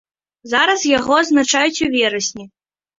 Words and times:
Зараз 0.53 0.87
яго 0.97 1.19
адзначаюць 1.27 1.83
у 1.87 1.93
верасні. 2.01 2.53